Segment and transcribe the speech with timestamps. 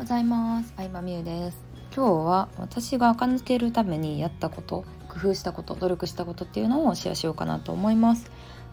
[0.00, 0.72] ございます。
[0.78, 1.58] 相葉美優です。
[1.94, 8.30] 今日は私が垢抜けるためにやったこと工夫したこと努力したことっていうのをシェアしようかなと思います。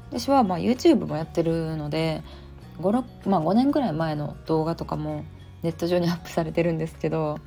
[0.10, 2.24] 私はまあ YouTube もやってるので
[2.80, 5.26] 5, まあ、5年ぐらい前の動画とかも
[5.64, 7.40] ネット上にアップされてるんですけど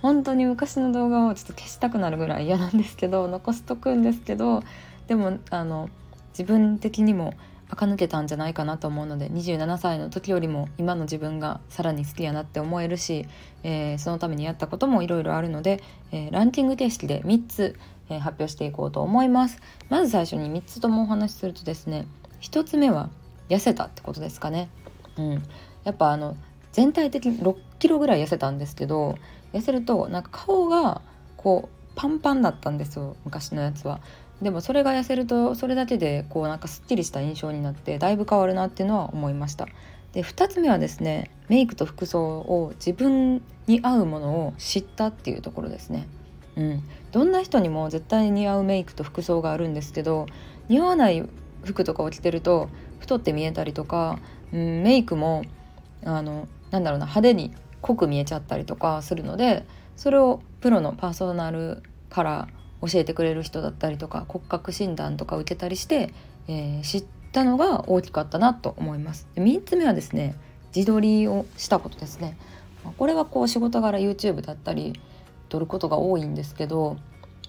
[0.00, 4.62] 本当に昔の動画をちょっと消したくなるぐらい嫌なんですけど残しとくんですけど
[5.08, 5.90] でもあの
[6.30, 7.34] 自分的にも
[7.68, 13.26] 垢抜けたんじゃないかなと思うので27歳の時よりも今の自分がさらに好きやなって思えるし、
[13.64, 17.76] えー、そのためにやったこともいろいろあるので、えー、ランキング形式で3つ、
[18.08, 19.60] えー、発表していこうと思います。
[19.88, 22.06] まず最初に3つともお話しするとですね
[22.40, 23.10] 1つ目は
[23.48, 24.68] 痩せたってことですかね。
[25.16, 25.42] うん。
[25.84, 26.36] やっぱあの
[26.72, 29.16] 全体的に6キロぐらい痩せたんですけど
[29.52, 31.00] 痩せるとなんか顔が
[31.36, 34.00] こうパンパンだったんですよ昔のやつは。
[34.42, 39.66] でもそれが痩せるとそれだけでこうなんかすっきりした印象になってだいぶ変わるなっていうのは思いました。
[40.12, 46.06] で2つ目はですねメイクと服装を自分に合うものを知ったっていうところですね。
[46.56, 46.82] うん。
[47.12, 50.26] どんな人にも絶対に似合うメイクと服装があるんですけど
[50.68, 51.26] 似合わない
[51.64, 52.68] 服とかを着てると
[53.00, 54.18] 太って見えたりとか、
[54.52, 55.44] うん、メイクも
[56.04, 59.64] あのなんだろうな派手に濃く見えちゃったりとかするので
[59.96, 66.12] それをプロのパーソナルカラー教えてくれる人だったりとか骨格診断とか受けたりして、
[66.48, 69.26] えー、知ったのが大きかったなと思います。
[69.34, 70.36] で3つ目はですね
[70.74, 72.36] 自撮りをしたことですね。
[72.98, 75.00] これはこう仕事柄 YouTube だったり
[75.48, 76.96] 撮ることが多いんですけど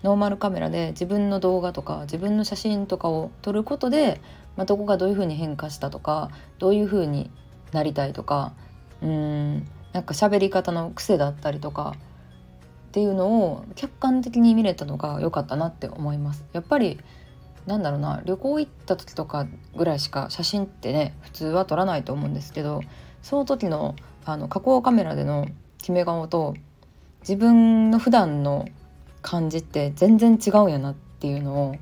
[0.04, 4.22] ノーマルカメラで自分の動画とか自分の写真とかを撮ることで、
[4.56, 7.30] まあ、どこがどういうふうに変化したとかどういうふうに
[7.72, 8.54] なりたいとか
[9.02, 11.96] うんなんか喋り方の癖だったりとか
[12.88, 17.00] っていうのを客観的に見れたのが良かったなって思いますやっぱり
[17.66, 22.82] なんだろうな旅行行った時とかぐらいしか写真ってね普通は撮らないと思うんですけど
[23.22, 25.48] その時のあの加工カメラでの
[25.80, 26.56] 決め顔と
[27.22, 28.68] 自分の普段の
[29.22, 31.76] 感じって全然違うんやなっていうのを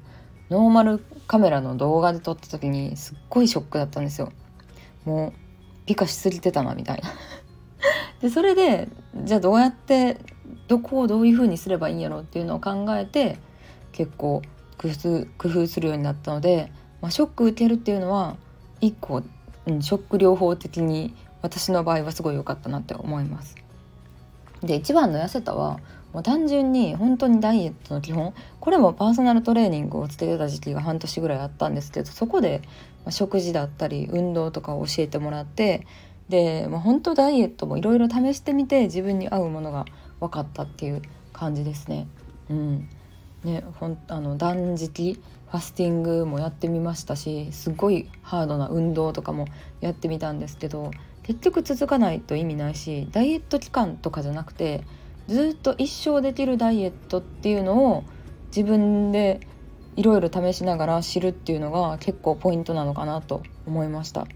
[0.49, 4.31] ノーマルカメラの動画で撮った時にすっごいショックだったんですよ。
[5.05, 5.33] もう
[5.85, 7.13] 美化しすぎてたなみたいな
[8.21, 8.87] でそれで
[9.23, 10.17] じゃあどうやって
[10.67, 13.37] どこをどういうふうにすればいいんやろうっていうのを考えて
[13.91, 14.41] 結構
[14.77, 16.71] 工夫工夫するようになったので、
[17.01, 18.35] まあ、ショック受けるっていうのは
[18.81, 19.23] 一個、
[19.65, 23.55] うん、ショック療法的に私の場合はすごい良かったなって思います。
[24.61, 25.79] で一番の痩せたは
[26.11, 32.61] もう単純に本当にダイエットの基本これもパーソナルトレーニングをつけてた時期が半年ぐらいあったんですけどそこで
[33.09, 35.85] 食事だったり運動とかを教えてもらって
[36.29, 39.85] で、まあ、本当ダイエットもいろいろ試してみて自分に合うものが
[40.19, 41.01] 分かったっていう
[41.33, 42.07] 感じですね。
[42.49, 42.89] うん
[43.43, 45.21] ね、ほんあの断食
[45.51, 49.47] ファスティングもやってみましたしすごいハードな運動とかも
[49.81, 54.83] やってみたんですけど結局続かないと意味ないしダイエット期間とかじゃなくて
[55.27, 58.03] ずっと一生できるダイエットっていうのを
[58.47, 59.39] 自分で
[59.95, 64.27] いろいろ試しながら知るっていうのが結構ポイントなのかなと思いました。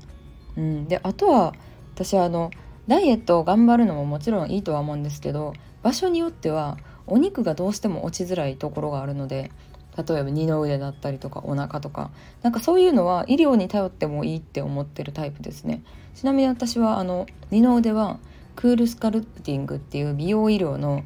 [0.56, 1.53] うん、であとは
[1.95, 2.50] 私あの
[2.89, 9.51] ダイエットを頑張るのももちろんいいとは思うんですけど場所によってはお肉がどうしても落ちづらいところがあるので
[9.95, 12.09] 例えば二の腕だったりとかお腹とか
[12.41, 15.83] なんかそういうのは医療に頼ってもいいって思ってるタイプですね。
[16.16, 18.17] ちなみに私はあの二の腕は
[18.55, 21.03] クールスカルプティングっていう美容医療の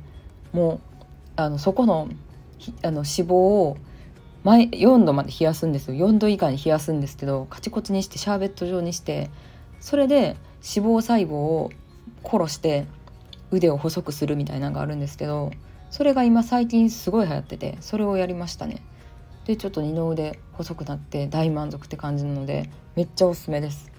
[0.54, 0.80] もう
[1.36, 2.08] あのそこの
[2.82, 3.78] あの脂肪を
[4.44, 6.08] 前4度まで冷やすんですよ。
[6.08, 9.30] 4度以下に冷やすんですけどカチコチにしてシャーベット状にして
[9.82, 11.72] それで脂肪細胞を
[12.24, 12.86] 殺して
[13.52, 15.52] 腕を細くするみたいなのがあるんですけど
[15.92, 18.82] それが今最近すごい流行っててそれをやりましたね。
[19.46, 23.92] でちょっと二の腕細くなって大満足って感じなのでめっちゃおすすめです。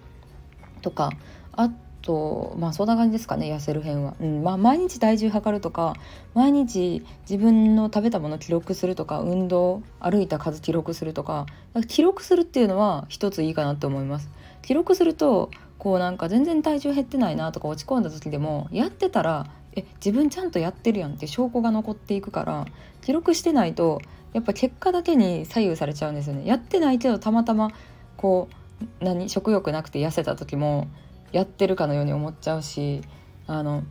[0.83, 1.13] とか
[1.53, 1.71] あ
[2.03, 5.95] とまあそんな感じですかね痩せる辺は、うんまあ、毎日体重測るとか
[6.35, 11.47] 毎日自分の食べたもの記録するとか運動歩いた数記録するとか
[11.89, 14.29] 記録するっていうのは一ついいかなって思います。
[14.63, 15.51] 記録すると
[15.85, 19.47] こうなんか全然体重減ってないなとか落ち込んだ時でもやってたら
[19.77, 22.65] え自分ちゃんとやってるやんって証拠が残っていくから
[23.03, 24.01] 記録してないと
[24.33, 27.71] やっぱ結果だけに左右されちゃうんですよねやってないけどたまたま
[28.17, 28.49] こ
[28.81, 30.89] う何食欲なくて痩せた時も
[31.33, 33.03] やってるかのように思っちゃうし
[33.47, 33.83] あの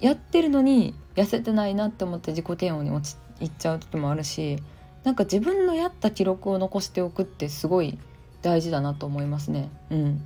[0.00, 4.62] やってるのに痩せてないなって思って自己嫌悪に落ちいっちゃう時もあるし
[5.02, 7.98] なんか自分のやった記録を残しておくってすごい
[8.40, 9.68] 大事だなと思いますね。
[9.90, 10.24] うん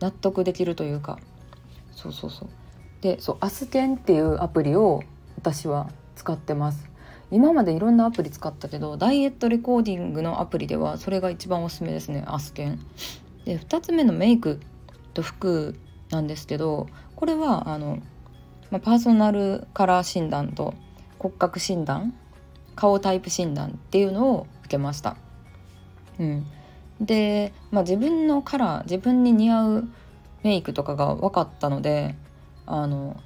[0.00, 1.18] 納得できるというか。
[1.92, 2.48] そうそうそう。
[3.00, 5.02] でそうアスケンっていうアプリを
[5.36, 6.90] 私は使ってます。
[7.30, 12.78] 今までいろんなアプリ使ったけどダイエットレコーディングのアプリではそれが一番おすすめですねアスケン。
[13.44, 14.60] で2つ目のメイク
[15.14, 15.78] と服
[16.10, 17.98] なんですけどこれはあの
[18.70, 20.74] まあ、パーソナルカラー診断と
[21.18, 22.14] 骨格診断
[22.74, 25.16] 顔タイプ診断っていうのを受けました。
[26.18, 26.46] うん、
[27.00, 29.88] で、まあ、自分のカラー自分に似合う
[30.42, 32.14] メイクとかが分かったので
[32.66, 33.20] あの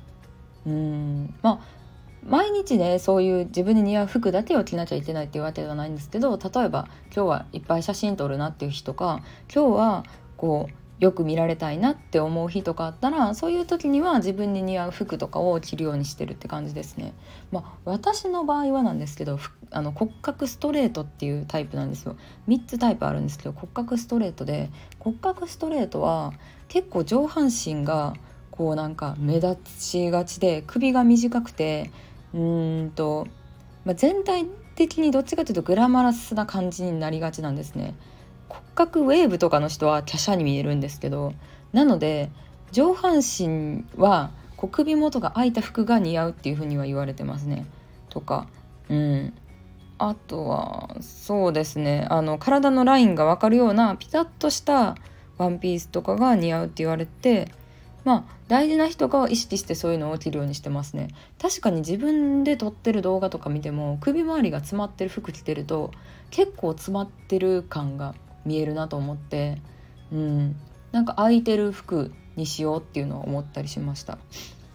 [0.67, 1.81] うんまあ
[2.27, 9.23] 毎日ねそういう自分に似合う服だけを着なきゃいけないっていうわけではないんですけど例えば今日はいっぱい写真撮るなっていう日とか
[9.53, 10.05] 今日は
[10.37, 17.15] こうよく見られたいなって思う日とかあったらそういう時には自分に似合う服とかを着るようにしてるって感じですね。
[17.51, 19.39] まあ、私の場合はなんですけど
[19.71, 22.17] あの骨格ストレートっていうタイプなんですよ。
[22.49, 24.69] 3つタイプあるんですけど骨格ストレートで
[24.99, 26.35] 骨格ストレートは
[26.69, 28.15] 結構上半身が
[28.51, 31.91] こうなんか目立ちがちで首が短くて
[32.35, 33.27] うんと、
[33.87, 34.45] まあ、全体
[34.75, 37.95] 的にどっちかというとグラマラスな感じになりがちなんですね。
[38.51, 41.33] 骨格ウェーブとかの人は華奢に見えるんですけど
[41.73, 42.31] なので
[42.73, 47.67] 上半身はこう首元が開いた服が似合うっていうふうには言われてますね。
[48.11, 48.47] とか
[48.89, 49.33] うん。
[49.99, 52.07] あとはそうですね。
[52.11, 54.97] あの体のラインが分かるようなピタッとした
[55.37, 57.53] ワンピースとかが似合うって言われて
[58.05, 61.09] まあ大事な人が意識してそういうのを着るようにしてますね。
[61.41, 65.91] 確かに自分で撮ってる動画とか見ても首周りが詰まってる服着てると
[66.31, 68.15] 結構詰まってる感が
[68.45, 69.61] 見えるなと思って
[70.13, 70.57] うん。
[70.93, 74.19] なんか空いてる服にしようっていうのは思ったりしました。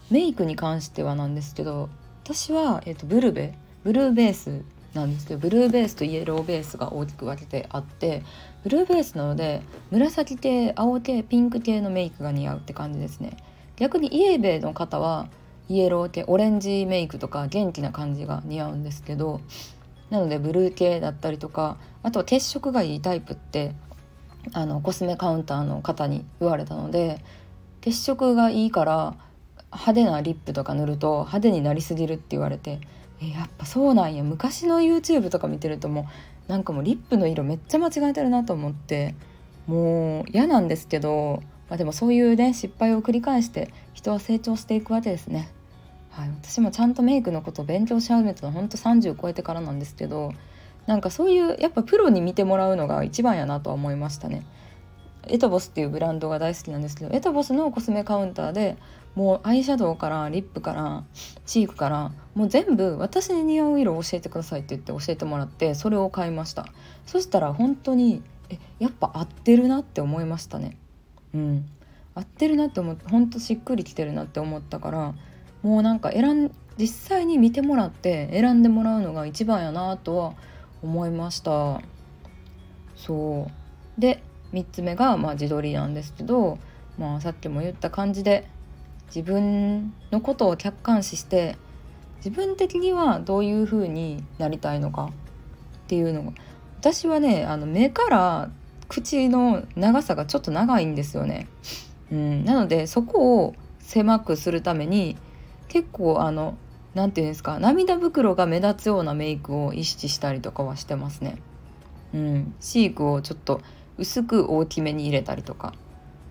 [0.10, 1.90] メイクに関してはなんですけど
[2.24, 4.64] 私は、えーとブルベブルーベース
[4.94, 8.24] なんですけどブルーベースとイエローベースが大きく分けてあって
[8.64, 13.38] ブルーベースなので紫系青系ピンク系のメイクが似合うって感じですね。
[13.76, 15.28] 逆にイエベの方は
[15.68, 19.42] イエロー系オレンジメイクとか元気な感じが似合うんですけど
[20.10, 23.74] なのでブルー系だったりとかあとは血色がいいタイプって
[24.54, 27.24] あのコスメカウンターの方に言われたので
[27.82, 29.16] 血色がいいから
[29.72, 32.80] 派手なリップとか塗ると派手になりすぎるって言われて
[33.22, 36.08] えやっぱそうなんや昔の YouTube とか見てるとも
[36.48, 39.16] うなんかもうリップの色めっちゃ間違えてるなと思って
[39.68, 45.50] もう嫌なんですけど、まあ、でもそういうね失敗を繰り返して人は成長していくわけですね。
[46.16, 50.32] はい、私もちゃんとメイクのことを勉強し始めたのほんと30超えてからなんですけど
[50.86, 54.46] なんかそういうやっぱプロに見てもらうのが一番やなとは思いましたね。
[55.28, 58.78] エトボスっていうブランドが大好きなんですけどエトボスのコスメカウンターで
[59.16, 61.04] もうアイシャドウからリップから
[61.48, 66.68] チークからもう全部私に似合う色を教えてくださいって言って教えてもらってそれを買いました。
[67.08, 70.78] そしたら本当にえやっぱ合ってるなって思いましたね。
[71.34, 71.66] うん。
[72.14, 75.16] 合ってるなって思って本当しっくりきてるなって思ったから
[75.66, 80.34] もうなんか選ん実際に見てもらって選んでもらうのが一番やなとは
[80.84, 81.82] 思いました。
[82.96, 83.50] そ
[83.98, 84.00] う。
[84.00, 84.22] で
[84.54, 86.60] 3つ目がまあ自撮りなんですけど、
[87.00, 88.48] まあ、さっきも言った感じで
[89.08, 91.58] 自分のことを客観視して
[92.18, 95.10] 自分的にはどういう風になりたいのかっ
[95.88, 96.32] ていうのが
[96.80, 98.52] 私はねあの目から
[98.88, 101.48] 口の長さがちょっと長いんですよね。
[102.12, 105.18] うん、なのでそこを狭くするために
[105.68, 106.58] 結構あの
[106.94, 111.38] 何て言うんですか涙袋が目立つようなメイクを意識したりとかはしてますね。
[112.14, 113.62] うん、シークをちょっと
[113.98, 115.74] 薄く大きめに入れたりとか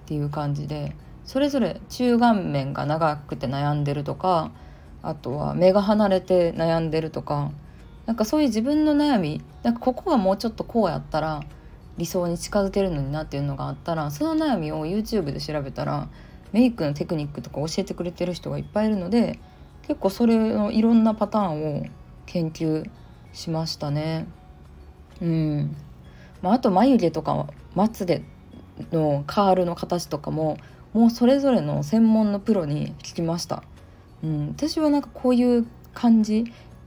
[0.05, 4.51] っていう感じでそれぞれ中顔面が長くて悩んでるとか
[5.03, 7.51] あとは目が離れて悩んでるとか
[8.07, 11.43] なんかそういう自分の悩みなんかここがもうちょっとこうやったら
[11.97, 16.09] 理想に近づけるのになっていうのがあったらその悩みを YouTube で調べたら
[16.53, 19.39] メイクのテクニックとか教えてくれてる人がいっぱいいるので
[19.87, 21.87] 結構それのいろんなパターンを
[22.27, 22.89] 研究
[23.33, 24.27] しましたね。
[25.21, 25.77] うん
[26.43, 28.23] まあ、あと眉毛とかまつげ
[28.93, 30.59] のカールの形とかも
[30.93, 33.63] もうそれぞれの専門のプロに聞きました。
[34.23, 36.45] うん、私はなんかこういう感じ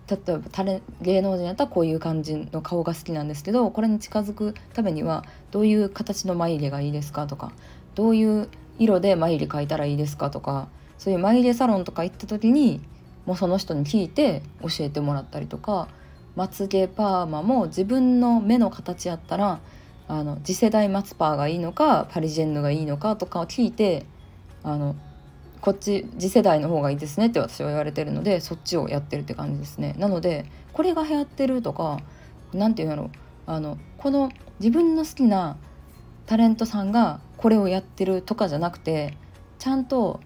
[0.10, 7.52] 例えばタレ芸能人やったらこういう感じの顔が好きなんですけどこれに近づくためにはどういう形の眉毛がいいですかとか
[7.94, 10.68] どういう色で眉毛描いたらいいですかとか
[10.98, 12.82] そういう眉毛サロンとか行った時に
[13.26, 15.88] もうその人に聞いて教えてもらったりとか
[16.36, 19.60] まつげパーマも自分の目の形やったら
[20.08, 24.06] あの次世代マツパーがいいのかパリジェンヌがいいのかとかを聞いて
[24.64, 24.96] あの
[25.60, 29.96] こっち次世代の方がいいですねって私は言われてるのでそっちをやってるって感じですね。
[29.98, 32.00] なのでこれが流行ってるとか
[32.54, 33.12] 何て言うんだろう。
[33.48, 34.30] あのこの
[34.60, 35.58] 自分の好きな
[36.28, 39.18] タレントさんがこれをやってるとかじゃなくて
[39.58, 40.20] ちゃんと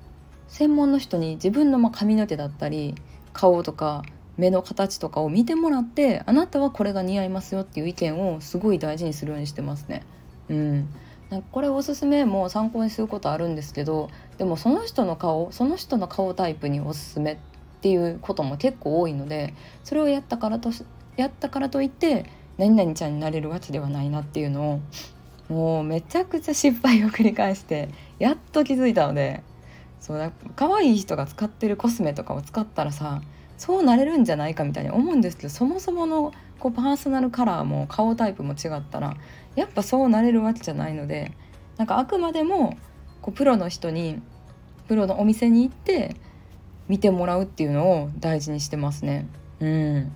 [0.48, 2.96] 専門の人に自分の髪の毛だったり
[3.32, 4.04] 顔とか
[4.38, 10.04] 目の形とかを見てもらってあなたはこれが似合いますよっていう意見をすごい大事にするようにしてますね。
[10.50, 10.90] うん、
[11.30, 17.38] なんかこれおすすめも参考にすることあるんですけどでもその人の顔その人の顔タイプにおすすめっ
[17.82, 19.54] ていうことも結構多いので
[19.84, 20.72] それをやったからと
[21.16, 22.26] やったからといって
[22.58, 24.80] 何々ちゃんになれるわけではないなっていうのを
[25.52, 27.90] もうめちゃくちゃ失敗を繰り返して
[28.20, 29.44] やっと気づいたので
[30.00, 33.22] そうだ可愛い人が使ってるコスメとかを使ったらさ
[33.58, 39.18] そうなれるんじゃないかみたいに思うんですけどそもそものこうパーソナルカラーも顔タイプも違ったら
[39.56, 41.34] やっぱそうなれるわけじゃないので
[41.78, 42.78] なんかあくまでも
[43.22, 44.22] こうプロの人に
[44.88, 46.16] プロのお店に行って
[46.88, 49.28] 見てもらうっていうのを大事にしてますね。
[49.60, 50.12] うん、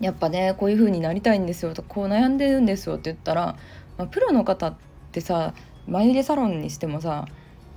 [0.00, 3.56] やっぱねこういう風になりたいんですよとこう悩んでるんですよって言ったら、
[3.98, 4.74] まあ、プロの方っ
[5.12, 5.54] てさ
[5.86, 7.26] 眉毛サロンにしてもさ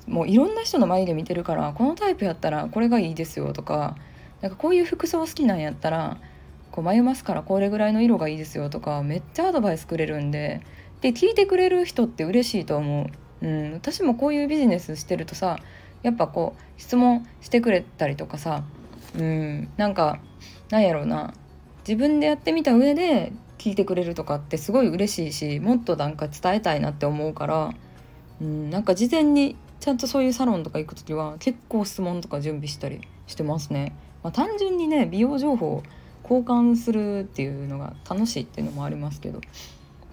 [0.08, 3.96] もういろんな人の眉毛見てるからこのタイプやったらこれがいいですよとか
[4.42, 6.18] なんかこういう服装好きなんやったら
[6.72, 10.62] こう眉マスカラこれぐらいの色がいいですよとかめっちゃアドバイスくれるんで
[11.02, 13.10] で聞いてくれる人って嬉しいと思
[13.42, 15.60] う、うん、私もこういうビジネスしてるとさ
[16.02, 18.64] やっぱこう質問してくれたりとかさ、
[19.16, 20.20] うん、なんか
[20.70, 21.34] なんやろうな
[21.88, 27.74] 自分でやってみた上で聞いてくれるとかってすごい嬉しいしもっとなんか伝えたいなって思うから、
[28.42, 33.96] うん、なんか事前にちゃんとそういうサロンとか行く時は結構質問とか準備したりしてますね。
[34.24, 35.84] まあ、単純にね美容情報
[36.24, 39.42] 交換するっていうのが楽しいっていうのもありますけど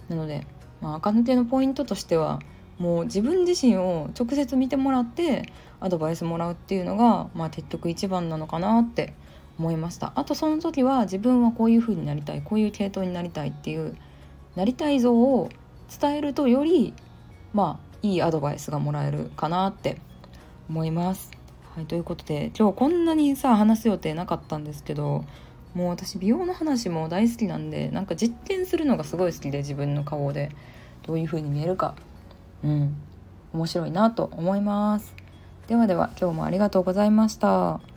[0.09, 0.45] なので
[0.81, 2.39] まあ、赤抜けのポイントとしては
[2.79, 5.45] もう自分自身を直接見てもらって
[5.79, 9.13] アドバイスもらうっていうのが、まあ、結局一番なのかなって
[9.61, 10.11] 思いました。
[10.15, 13.95] あとその時は自分はこういう風になりたいこういう系統になりたいっていう
[14.55, 15.49] なりたい像を
[15.99, 16.93] 伝えるとより
[17.53, 20.01] まあいいアドバイスがもらえるかなって
[20.67, 21.31] 思います。
[21.75, 25.23] はい、ということで今日こんなにさ話す予定なかったんですけど
[25.73, 30.49] もう私美容の話も大好きなんでなんか実験するのがすごい好きで自分の顔で。
[31.03, 31.95] どういう風に見えるか。
[32.63, 32.95] うん。
[33.53, 35.13] 面白いなと思います。
[35.67, 37.90] ではでは今日もありがとうございました。